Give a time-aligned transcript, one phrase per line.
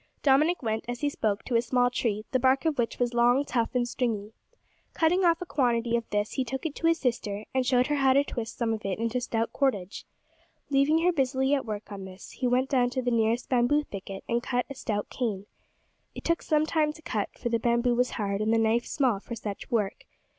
[0.23, 3.45] Dominick went, as he spoke, to a small tree, the bark of which was long,
[3.45, 4.31] tough, and stringy.
[4.95, 7.97] Cutting off a quantity of this, he took it to his sister, and showed her
[7.97, 10.07] how to twist some of it into stout cordage.
[10.71, 14.23] Leaving her busily at work on this, he went down to the nearest bamboo thicket
[14.27, 15.45] and cut a stout cane.
[16.15, 19.19] It took some time to cut, for the bamboo was hard and the knife small
[19.19, 20.05] for such work.